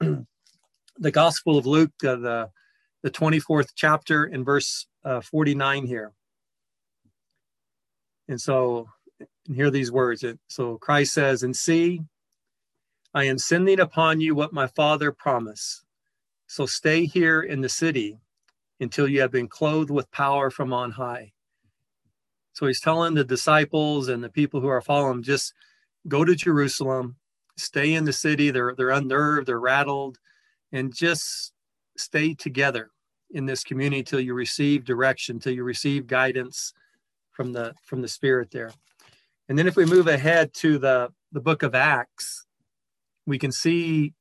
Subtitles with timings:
[0.00, 2.50] the Gospel of Luke, uh, the
[3.02, 6.12] the 24th chapter in verse uh, 49 here.
[8.28, 8.88] And so,
[9.46, 10.24] and hear these words.
[10.48, 12.02] So Christ says, "And see,
[13.14, 15.84] I am sending upon you what my Father promised.
[16.46, 18.18] So stay here in the city
[18.80, 21.32] until you have been clothed with power from on high."
[22.52, 25.54] So he's telling the disciples and the people who are following, just
[26.08, 27.16] go to Jerusalem,
[27.56, 28.50] stay in the city.
[28.50, 30.18] They're they're unnerved, they're rattled,
[30.72, 31.52] and just
[31.96, 32.90] stay together
[33.30, 36.72] in this community till you receive direction, till you receive guidance
[37.30, 38.72] from the from the Spirit there.
[39.48, 42.46] And then if we move ahead to the the book of Acts,
[43.26, 44.14] we can see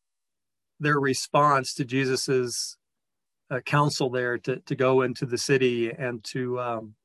[0.80, 2.78] their response to Jesus's
[3.52, 6.96] uh, counsel there to, to go into the city and to um,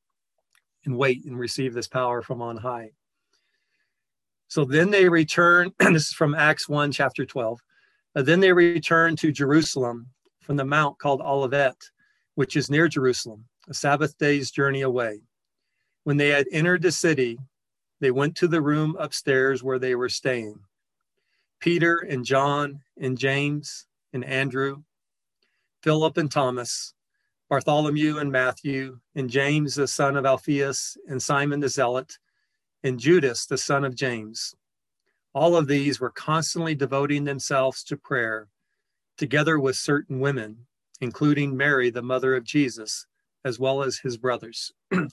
[0.85, 2.91] and wait and receive this power from on high.
[4.47, 7.59] So then they return, and this is from Acts 1, chapter 12.
[8.15, 10.07] Uh, then they return to Jerusalem
[10.41, 11.77] from the mount called Olivet,
[12.35, 15.21] which is near Jerusalem, a Sabbath day's journey away.
[16.03, 17.37] When they had entered the city,
[17.99, 20.59] they went to the room upstairs where they were staying.
[21.59, 24.83] Peter and John and James and Andrew,
[25.81, 26.93] Philip and Thomas,
[27.49, 32.17] Bartholomew and Matthew, and James the son of Alphaeus, and Simon the Zealot,
[32.85, 34.53] and Judas the son of James.
[35.33, 38.47] All of these were constantly devoting themselves to prayer,
[39.17, 40.67] together with certain women,
[41.01, 43.07] including Mary, the mother of Jesus,
[43.43, 44.71] as well as his brothers.
[44.91, 45.09] and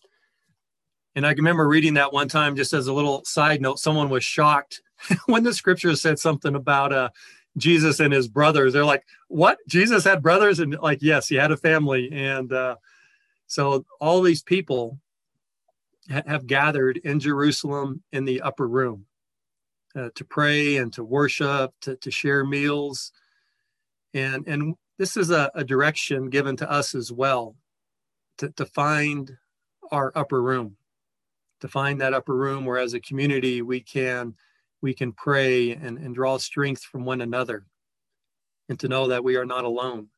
[1.16, 4.82] I remember reading that one time, just as a little side note, someone was shocked
[5.26, 7.08] when the scripture said something about uh,
[7.56, 8.74] Jesus and his brothers.
[8.74, 9.56] They're like, "What?
[9.66, 12.10] Jesus had brothers?" And like, yes, he had a family.
[12.12, 12.76] And uh,
[13.46, 14.98] so all these people
[16.08, 19.06] have gathered in Jerusalem in the upper room
[19.94, 23.12] uh, to pray and to worship, to, to share meals,
[24.14, 27.56] and and this is a, a direction given to us as well
[28.38, 29.36] to, to find
[29.90, 30.76] our upper room
[31.62, 34.34] to find that upper room where as a community we can
[34.80, 37.64] we can pray and, and draw strength from one another
[38.68, 40.08] and to know that we are not alone.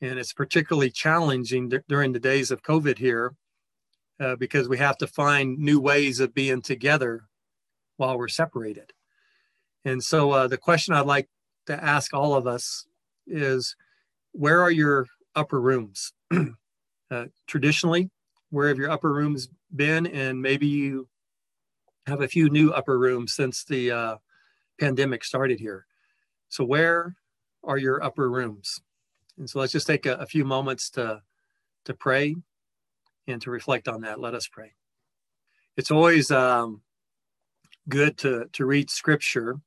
[0.00, 3.34] And it's particularly challenging d- during the days of COVID here
[4.22, 7.24] uh, because we have to find new ways of being together
[7.96, 8.92] while we're separated.
[9.84, 11.28] And so uh, the question I'd like
[11.66, 12.86] to ask all of us
[13.26, 13.74] is
[14.32, 16.12] where are your upper rooms?
[17.10, 18.10] uh, traditionally,
[18.50, 20.06] where have your upper rooms been?
[20.06, 21.08] And maybe you
[22.06, 24.16] have a few new upper rooms since the uh,
[24.78, 25.86] pandemic started here.
[26.48, 27.16] So where
[27.64, 28.80] are your upper rooms?
[29.38, 31.22] And so let's just take a, a few moments to
[31.84, 32.36] to pray
[33.26, 34.20] and to reflect on that.
[34.20, 34.72] Let us pray.
[35.76, 36.82] It's always um,
[37.88, 39.60] good to to read Scripture,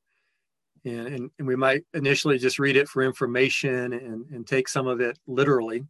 [0.84, 4.88] and, and, and we might initially just read it for information and, and take some
[4.88, 5.86] of it literally.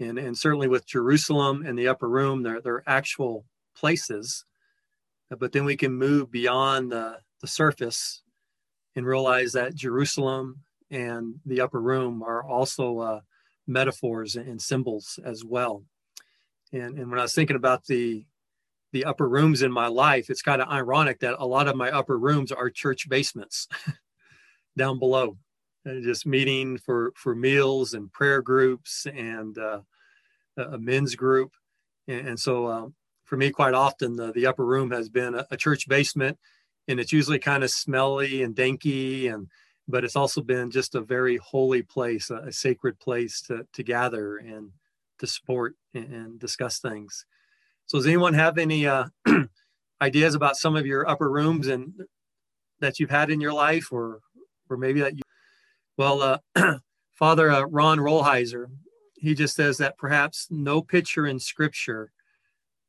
[0.00, 3.44] And, and certainly with Jerusalem and the upper room, they're, they're actual
[3.76, 4.44] places
[5.38, 8.22] but then we can move beyond the, the surface
[8.94, 10.60] and realize that Jerusalem
[10.90, 13.20] and the upper room are also uh,
[13.66, 15.84] metaphors and symbols as well.
[16.72, 18.24] And, and when I was thinking about the
[18.92, 21.90] the upper rooms in my life, it's kind of ironic that a lot of my
[21.90, 23.66] upper rooms are church basements
[24.76, 25.36] down below,
[25.84, 29.80] and just meeting for for meals and prayer groups and uh,
[30.56, 31.52] a men's group.
[32.06, 32.94] And, and so um,
[33.24, 36.38] for me, quite often the, the upper room has been a, a church basement,
[36.88, 39.48] and it's usually kind of smelly and danky, and
[39.88, 43.82] but it's also been just a very holy place, a, a sacred place to to
[43.82, 44.36] gather.
[44.36, 44.70] And
[45.22, 47.24] to support and, discuss things.
[47.86, 49.06] So, does anyone have any uh,
[50.02, 51.92] ideas about some of your upper rooms and
[52.80, 54.20] that you've had in your life, or
[54.68, 55.22] or maybe that you?
[55.96, 56.78] Well, uh,
[57.12, 58.66] Father uh, Ron Rolheiser,
[59.16, 62.12] he just says that perhaps no picture in Scripture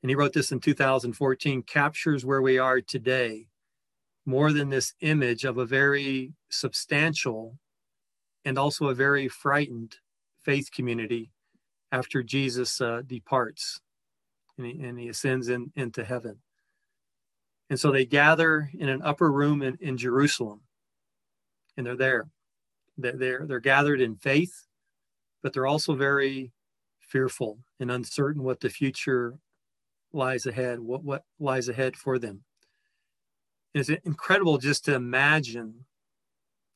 [0.04, 3.48] and he wrote this in 2014, captures where we are today
[4.26, 7.58] more than this image of a very substantial
[8.44, 9.96] and also a very frightened
[10.44, 11.32] faith community
[11.94, 13.80] after Jesus uh, departs
[14.58, 16.40] and he, and he ascends in, into heaven.
[17.70, 20.62] And so they gather in an upper room in, in Jerusalem
[21.78, 22.28] and they're there.
[22.98, 24.66] They're, they're, gathered in faith,
[25.42, 26.52] but they're also very
[27.00, 29.36] fearful and uncertain what the future
[30.12, 32.44] lies ahead, what, what lies ahead for them.
[33.76, 35.86] It's incredible just to imagine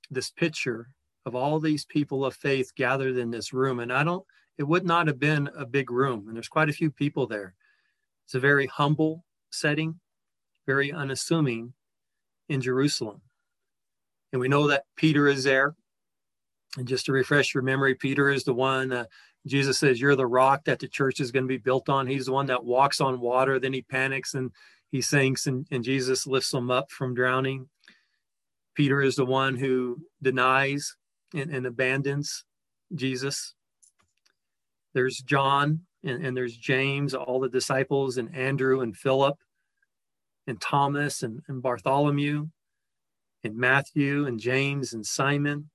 [0.10, 0.90] this picture
[1.26, 3.80] of all these people of faith gathered in this room.
[3.80, 4.26] And I don't,
[4.58, 7.54] it would not have been a big room, and there's quite a few people there.
[8.26, 10.00] It's a very humble setting,
[10.66, 11.74] very unassuming
[12.50, 13.22] in Jerusalem.
[14.32, 15.76] And we know that Peter is there,
[16.78, 19.06] And just to refresh your memory, Peter is the one, uh,
[19.48, 22.06] Jesus says, You're the rock that the church is going to be built on.
[22.08, 23.60] He's the one that walks on water.
[23.60, 24.52] Then he panics and
[24.92, 27.70] he sinks, and, and Jesus lifts him up from drowning.
[28.76, 30.96] Peter is the one who denies
[31.34, 32.44] and, and abandons
[32.94, 33.54] Jesus.
[34.98, 39.38] There's John and, and there's James, all the disciples, and Andrew and Philip
[40.48, 42.48] and Thomas and, and Bartholomew
[43.44, 45.70] and Matthew and James and Simon.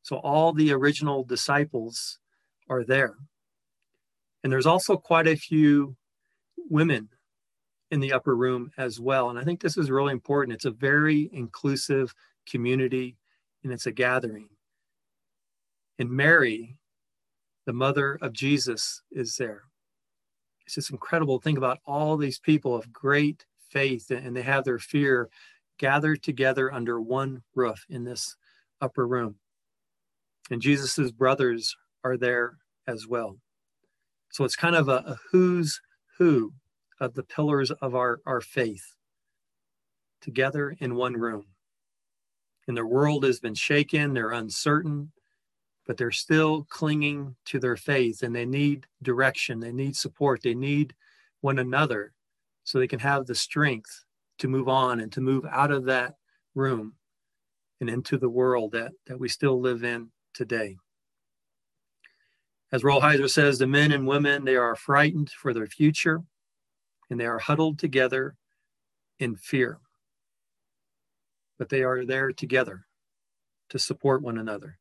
[0.00, 2.18] So all the original disciples
[2.70, 3.16] are there.
[4.42, 5.94] And there's also quite a few
[6.70, 7.10] women
[7.90, 9.28] in the upper room as well.
[9.28, 10.54] And I think this is really important.
[10.54, 12.14] It's a very inclusive
[12.48, 13.18] community
[13.62, 14.48] and it's a gathering.
[15.98, 16.78] And Mary,
[17.66, 19.62] the mother of Jesus, is there.
[20.66, 24.64] It's just incredible to think about all these people of great faith and they have
[24.64, 25.28] their fear
[25.78, 28.36] gathered together under one roof in this
[28.80, 29.36] upper room.
[30.50, 33.36] And Jesus's brothers are there as well.
[34.30, 35.80] So it's kind of a, a who's
[36.18, 36.52] who
[37.00, 38.94] of the pillars of our, our faith
[40.20, 41.46] together in one room.
[42.66, 45.12] And their world has been shaken, they're uncertain,
[45.86, 50.54] but they're still clinging to their faith and they need direction, they need support, they
[50.54, 50.94] need
[51.40, 52.12] one another
[52.64, 54.04] so they can have the strength
[54.38, 56.14] to move on and to move out of that
[56.54, 56.94] room
[57.80, 60.76] and into the world that, that we still live in today.
[62.72, 66.22] As Rolheiser says, the men and women, they are frightened for their future
[67.10, 68.36] and they are huddled together
[69.18, 69.78] in fear.
[71.58, 72.86] But they are there together
[73.68, 74.78] to support one another,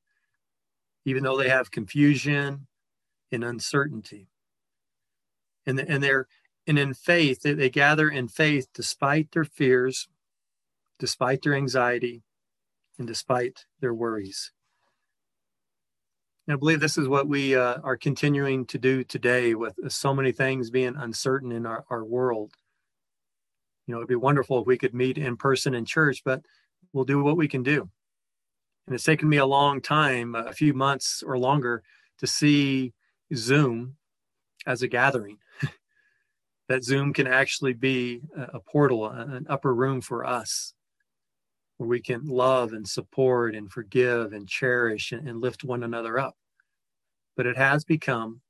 [1.05, 2.67] even though they have confusion
[3.31, 4.27] and uncertainty.
[5.65, 6.27] And, and they're
[6.65, 10.07] and in faith, they, they gather in faith despite their fears,
[10.99, 12.23] despite their anxiety,
[12.97, 14.51] and despite their worries.
[16.47, 20.13] And I believe this is what we uh, are continuing to do today with so
[20.13, 22.51] many things being uncertain in our, our world.
[23.87, 26.41] You know, it'd be wonderful if we could meet in person in church, but
[26.91, 27.89] we'll do what we can do.
[28.85, 31.83] And it's taken me a long time, a few months or longer,
[32.19, 32.93] to see
[33.33, 33.95] Zoom
[34.65, 35.37] as a gathering.
[36.69, 40.73] that Zoom can actually be a portal, an upper room for us
[41.77, 46.35] where we can love and support and forgive and cherish and, lift one another up.
[47.35, 48.41] But it has become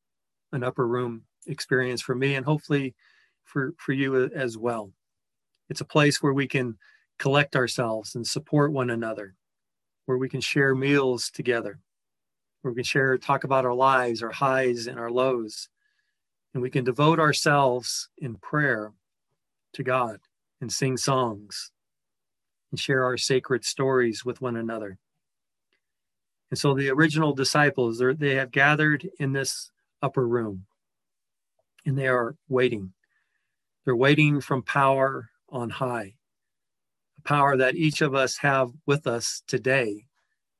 [0.51, 2.93] an upper room experience for me and hopefully
[3.43, 4.91] for, for you as well.
[5.69, 6.77] It's a place where we can
[7.17, 9.35] collect ourselves and support one another,
[10.05, 11.79] where we can share meals together,
[12.61, 15.69] where we can share, talk about our lives, our highs and our lows,
[16.53, 18.91] and we can devote ourselves in prayer
[19.73, 20.19] to God
[20.61, 21.71] and sing songs
[22.71, 24.97] and share our sacred stories with one another.
[26.49, 29.71] And so the original disciples, they have gathered in this
[30.01, 30.65] upper room
[31.85, 32.93] and they are waiting.
[33.85, 36.15] They're waiting from power on high,
[37.23, 40.05] power that each of us have with us today,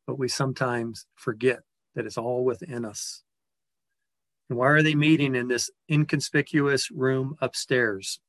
[0.07, 1.60] but we sometimes forget
[1.95, 3.24] that it's all within us.
[4.50, 8.19] And why are they meeting in this inconspicuous room upstairs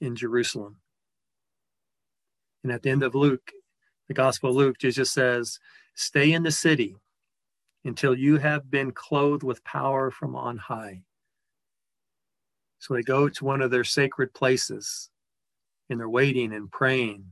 [0.00, 0.76] in Jerusalem?
[2.62, 3.50] And at the end of Luke,
[4.08, 5.58] the Gospel of Luke, Jesus says,
[5.94, 6.96] Stay in the city
[7.84, 11.02] until you have been clothed with power from on high.
[12.78, 15.10] So they go to one of their sacred places
[15.88, 17.24] and they're waiting and praying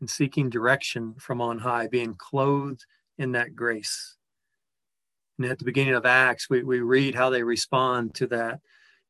[0.00, 2.84] and seeking direction from on high, being clothed
[3.18, 4.16] in that grace.
[5.38, 8.60] And at the beginning of Acts, we, we read how they respond to that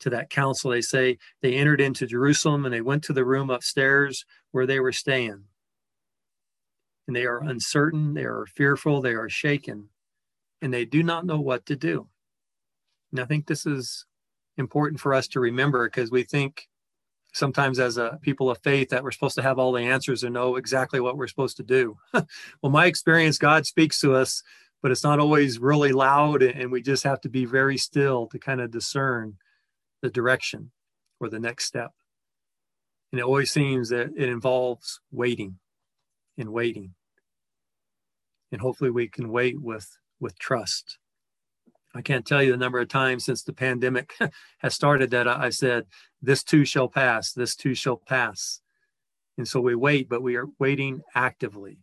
[0.00, 0.70] to that counsel.
[0.70, 4.80] They say they entered into Jerusalem and they went to the room upstairs where they
[4.80, 5.44] were staying.
[7.06, 9.90] And they are uncertain, they are fearful, they are shaken,
[10.62, 12.08] and they do not know what to do.
[13.12, 14.06] And I think this is
[14.56, 16.66] important for us to remember because we think
[17.34, 20.32] sometimes as a people of faith that we're supposed to have all the answers and
[20.32, 21.96] know exactly what we're supposed to do.
[22.12, 24.42] well, my experience, God speaks to us
[24.84, 28.38] but it's not always really loud and we just have to be very still to
[28.38, 29.38] kind of discern
[30.02, 30.70] the direction
[31.18, 31.90] or the next step.
[33.10, 35.58] And it always seems that it involves waiting
[36.36, 36.92] and waiting.
[38.52, 39.88] And hopefully we can wait with
[40.20, 40.98] with trust
[41.94, 44.14] i can't tell you the number of times since the pandemic
[44.58, 45.86] has started that i said
[46.24, 48.60] this too shall pass this too shall pass.
[49.36, 51.80] And so we wait but we are waiting actively.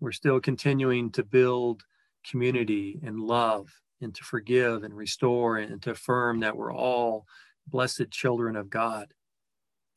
[0.00, 1.82] We're still continuing to build
[2.28, 3.68] community and love
[4.00, 7.26] and to forgive and restore and to affirm that we're all
[7.66, 9.12] blessed children of God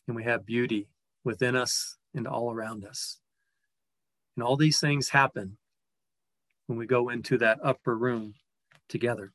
[0.07, 0.89] and we have beauty
[1.23, 3.19] within us and all around us.
[4.35, 5.57] And all these things happen
[6.65, 8.33] when we go into that upper room
[8.91, 9.33] together.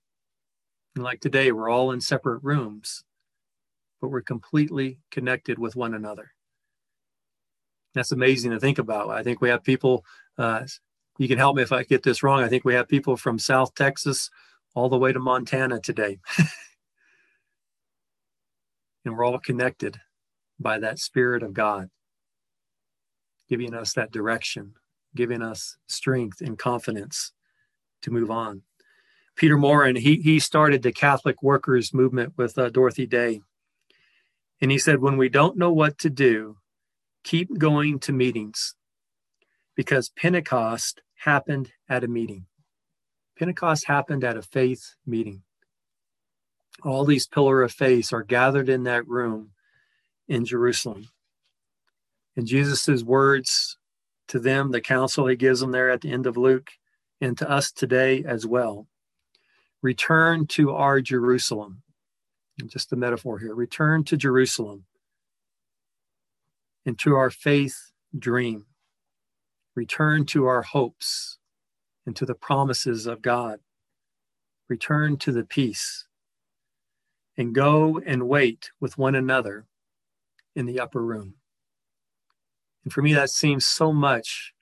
[0.95, 3.05] And like today, we're all in separate rooms,
[4.01, 6.33] but we're completely connected with one another.
[7.95, 9.11] That's amazing to think about.
[9.11, 10.05] I think we have people,
[10.39, 10.65] uh,
[11.19, 12.43] you can help me if I get this wrong.
[12.43, 14.31] I think we have people from South Texas
[14.75, 16.19] all the way to Montana today.
[19.05, 19.99] and we're all connected
[20.61, 21.89] by that Spirit of God,
[23.49, 24.75] giving us that direction,
[25.15, 27.33] giving us strength and confidence
[28.03, 28.63] to move on.
[29.37, 33.43] Peter Maurin, he, he started the Catholic workers movement with uh, Dorothy Day.
[34.63, 36.57] And he said, when we don't know what to do,
[37.23, 38.75] keep going to meetings
[39.75, 42.47] because Pentecost happened at a meeting.
[43.39, 45.43] Pentecost happened at a faith meeting.
[46.83, 49.51] All these pillar of faith are gathered in that room
[50.27, 51.09] in Jerusalem.
[52.35, 53.77] And Jesus' words
[54.29, 56.71] to them, the counsel he gives them there at the end of Luke,
[57.21, 58.89] and to us today as well
[59.83, 61.83] return to our Jerusalem.
[62.67, 64.85] Just a metaphor here return to Jerusalem
[66.87, 68.67] and to our faith dream.
[69.75, 71.39] Return to our hopes
[72.07, 73.61] and to the promises of God.
[74.69, 76.07] Return to the peace
[77.37, 79.67] and go and wait with one another
[80.55, 81.35] in the upper room.
[82.85, 84.55] And for me, that seems so much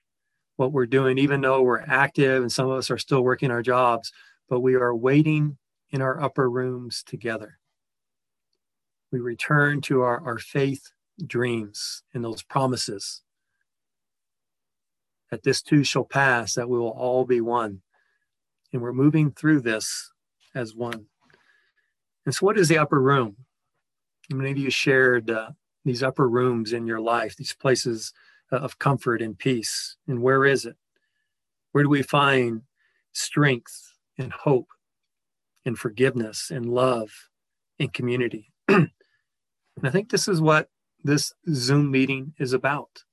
[0.57, 3.61] what we're doing, even though we're active and some of us are still working our
[3.61, 4.11] jobs,
[4.49, 5.57] but we are waiting
[5.91, 7.59] in our upper rooms together.
[9.11, 10.91] We return to our, our faith
[11.25, 13.21] dreams and those promises
[15.31, 17.81] that this too shall pass, that we will all be one.
[18.73, 20.11] And we're moving through this
[20.53, 21.05] as one.
[22.25, 23.37] And so, what is the upper room?
[24.29, 25.51] Many of you shared uh,
[25.83, 28.11] these upper rooms in your life, these places
[28.51, 29.97] of comfort and peace.
[30.07, 30.75] And where is it?
[31.71, 32.63] Where do we find
[33.13, 34.67] strength and hope
[35.65, 37.09] and forgiveness and love
[37.79, 38.51] and community.
[38.67, 38.89] and
[39.83, 40.69] I think this is what
[41.03, 43.03] this Zoom meeting is about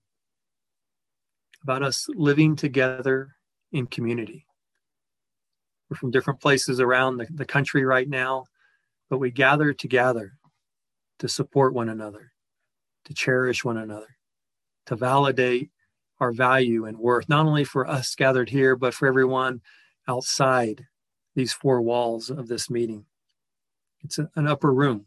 [1.63, 3.37] about us living together
[3.71, 4.47] in community.
[5.89, 8.47] We're from different places around the, the country right now,
[9.09, 10.33] but we gather together
[11.21, 12.33] to support one another,
[13.05, 14.17] to cherish one another,
[14.87, 15.71] to validate
[16.19, 19.61] our value and worth, not only for us gathered here, but for everyone
[20.09, 20.87] outside
[21.35, 23.07] these four walls of this meeting.
[24.05, 25.07] It's an upper room.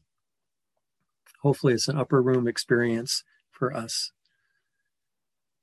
[1.41, 4.11] Hopefully, it's an upper room experience for us.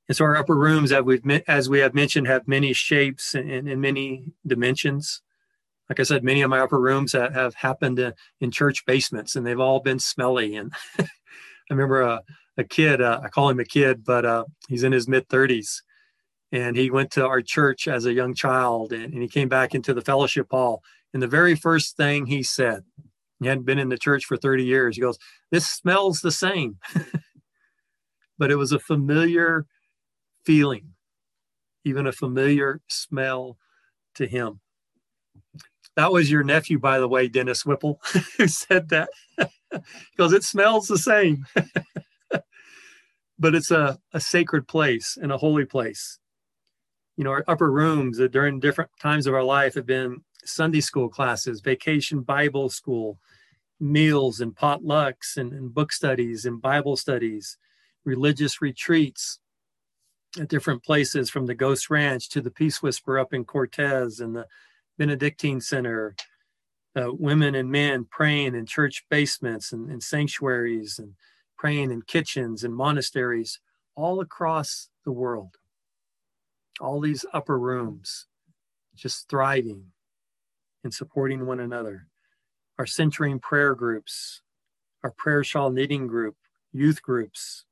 [0.07, 3.49] And so, our upper rooms, as, we've, as we have mentioned, have many shapes and,
[3.49, 5.21] and many dimensions.
[5.89, 9.45] Like I said, many of my upper rooms have, have happened in, church basements, and
[9.45, 10.55] they've all been smelly.
[10.55, 11.05] And I
[11.69, 12.21] remember a,
[12.57, 15.81] a kid, uh, I call him a kid, but uh, he's in his mid 30s
[16.53, 19.73] and he went to our church as a young child and, and, he came back
[19.73, 20.83] into the fellowship hall
[21.13, 22.83] and the very first thing he said
[23.41, 25.17] he hadn't been in the church for 30 years he goes
[25.51, 26.77] this smells the same.
[28.39, 29.67] But it was a familiar
[30.43, 30.93] feeling
[31.85, 33.57] even a familiar smell
[34.15, 34.59] to him.
[35.95, 38.01] That was your nephew by the way dennis whipple
[38.37, 39.09] who said that.
[40.15, 41.45] Because it smells the same.
[43.39, 46.19] But it's a, a sacred place and a holy place
[47.17, 51.09] you know, our upper rooms during different times of our life have been Sunday school
[51.09, 53.19] classes, vacation Bible school,
[53.79, 57.57] meals and potlucks and, and book studies and Bible studies,
[58.05, 59.39] religious retreats
[60.39, 64.35] at different places from the Ghost Ranch to the Peace Whisper up in Cortez and
[64.35, 64.47] the
[64.97, 66.15] Benedictine Center,
[66.95, 71.13] uh, women and men praying in church basements and, and sanctuaries and
[71.57, 73.59] praying in kitchens and monasteries
[73.95, 75.57] all across the world
[76.79, 78.27] all these upper rooms
[78.95, 79.85] just thriving
[80.83, 82.07] and supporting one another.
[82.77, 84.41] Our centering prayer groups,
[85.03, 86.35] our prayer shawl knitting group,
[86.71, 87.65] youth groups.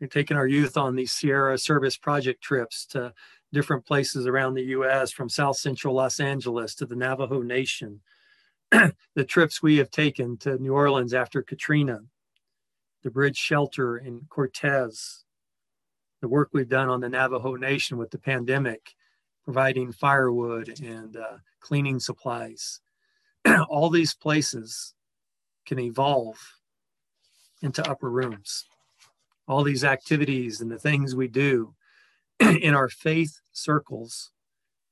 [0.00, 3.12] We're taking our youth on these Sierra Service Project trips to
[3.52, 8.00] different places around the US, from South Central Los Angeles to the Navajo Nation.
[8.70, 12.00] the trips we have taken to New Orleans after Katrina,
[13.02, 15.23] the bridge shelter in Cortez,
[16.24, 18.94] the work we've done on the Navajo Nation with the pandemic,
[19.44, 22.80] providing firewood and uh, cleaning supplies.
[23.68, 24.94] All these places
[25.66, 26.38] can evolve
[27.60, 28.64] into upper rooms.
[29.46, 31.74] All these activities and the things we do
[32.40, 34.30] in our faith circles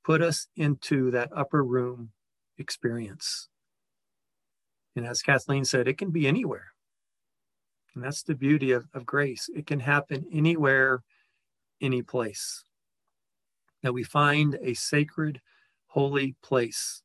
[0.05, 2.11] put us into that upper room
[2.59, 3.49] experience.
[4.95, 6.73] And as Kathleen said, it can be anywhere.
[7.95, 9.49] And that's the beauty of, of grace.
[9.55, 11.01] It can happen anywhere
[11.83, 12.63] any place.
[13.83, 15.41] that we find a sacred,
[15.87, 17.03] holy place,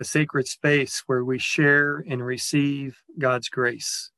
[0.00, 4.10] a sacred space where we share and receive God's grace.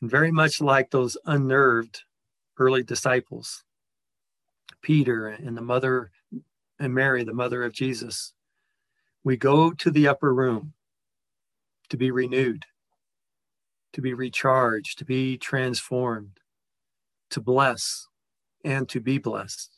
[0.00, 2.04] And very much like those unnerved
[2.58, 3.64] early disciples,
[4.82, 6.12] Peter and the mother
[6.78, 8.34] and Mary, the mother of Jesus,
[9.24, 10.74] we go to the upper room
[11.90, 12.64] to be renewed,
[13.92, 16.40] to be recharged, to be transformed,
[17.30, 18.07] to bless
[18.64, 19.70] and to be blessed,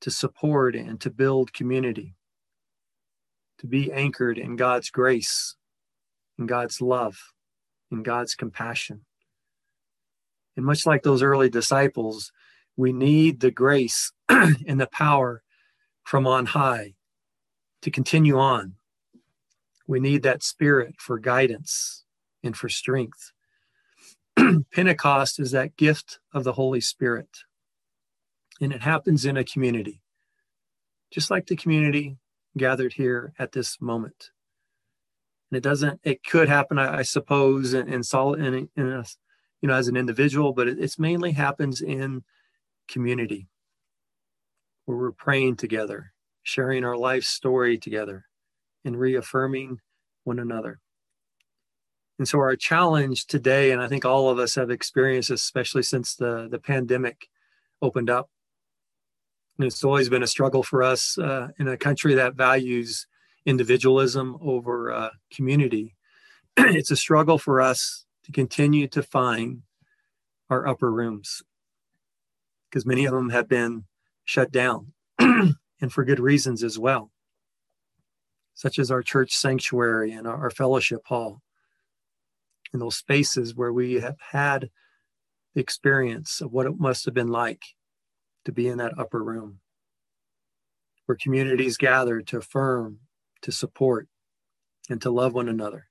[0.00, 2.14] to support and to build community,
[3.58, 5.56] to be anchored in God's grace,
[6.38, 7.18] in God's love,
[7.90, 9.04] in God's compassion.
[10.56, 12.30] And much like those early disciples,
[12.76, 15.42] we need the grace and the power
[16.02, 16.94] from on high
[17.82, 18.74] to continue on.
[19.86, 22.04] We need that spirit for guidance
[22.42, 23.32] and for strength.
[24.72, 27.28] Pentecost is that gift of the Holy Spirit.
[28.60, 30.00] And it happens in a community,
[31.10, 32.18] just like the community
[32.56, 34.30] gathered here at this moment.
[35.50, 39.04] And it doesn't, it could happen, I, I suppose, in, in solid, in, in a,
[39.60, 42.22] you know, as an individual, but it it's mainly happens in
[42.86, 43.48] community
[44.84, 48.26] where we're praying together, sharing our life story together,
[48.84, 49.80] and reaffirming
[50.24, 50.80] one another.
[52.18, 56.14] And so our challenge today, and I think all of us have experienced, especially since
[56.14, 57.28] the, the pandemic
[57.82, 58.30] opened up.
[59.58, 63.06] And it's always been a struggle for us uh, in a country that values
[63.46, 65.94] individualism over uh, community.
[66.56, 69.62] it's a struggle for us to continue to find
[70.50, 71.42] our upper rooms
[72.68, 73.84] because many of them have been
[74.24, 77.12] shut down and for good reasons as well,
[78.54, 81.42] such as our church sanctuary and our, our fellowship hall
[82.72, 84.70] in those spaces where we have had
[85.54, 87.62] the experience of what it must have been like
[88.44, 89.60] to be in that upper room,
[91.06, 93.00] where communities gather to affirm,
[93.42, 94.08] to support,
[94.88, 95.86] and to love one another.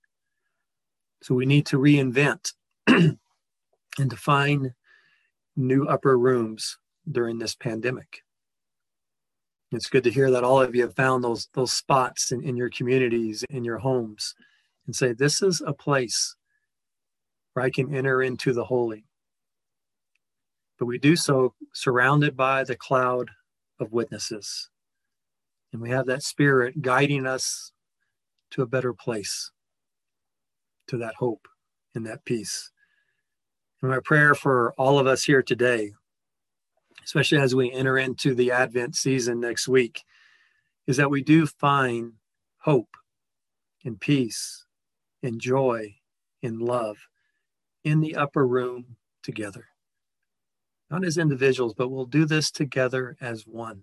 [1.21, 2.53] So we need to reinvent
[2.87, 3.17] and
[3.97, 4.73] to find
[5.55, 6.77] new upper rooms
[7.09, 8.21] during this pandemic.
[9.71, 12.55] It's good to hear that all of you have found those those spots in, in
[12.55, 14.35] your communities, in your homes,
[14.85, 16.35] and say, This is a place
[17.53, 19.05] where I can enter into the holy.
[20.83, 23.29] But we do so surrounded by the cloud
[23.79, 24.69] of witnesses.
[25.71, 27.71] And we have that spirit guiding us
[28.51, 29.49] to a better place,
[30.89, 31.47] to that hope
[31.95, 32.69] and that peace.
[33.81, 35.93] And my prayer for all of us here today,
[37.01, 40.03] especially as we enter into the Advent season next week,
[40.85, 42.11] is that we do find
[42.57, 42.97] hope
[43.85, 44.65] and peace
[45.23, 45.95] and joy
[46.41, 46.97] and love
[47.85, 49.67] in the upper room together.
[50.93, 53.81] Not as individuals, but we'll do this together as one.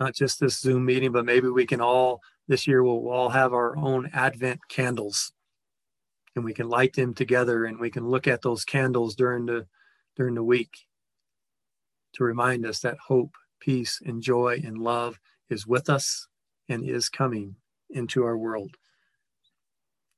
[0.00, 3.52] Not just this Zoom meeting, but maybe we can all, this year, we'll all have
[3.52, 5.34] our own Advent candles.
[6.34, 9.66] And we can light them together and we can look at those candles during the
[10.16, 10.86] during the week
[12.14, 15.20] to remind us that hope peace and joy and love
[15.50, 16.28] is with us
[16.70, 17.56] and is coming
[17.90, 18.78] into our world.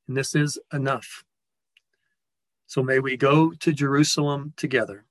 [0.07, 1.25] And this is enough.
[2.69, 5.07] So may we go to Jerusalem together,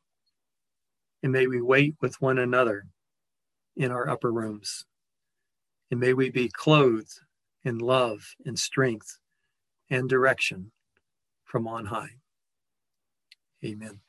[1.23, 2.85] and may we wait with one another
[3.75, 4.85] in our upper rooms.
[5.91, 7.19] And may we be clothed
[7.63, 9.19] in love and strength
[9.89, 10.71] and direction
[11.45, 12.17] from on high.
[13.63, 14.01] Amen.